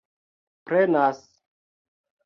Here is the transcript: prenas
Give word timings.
prenas 0.65 1.19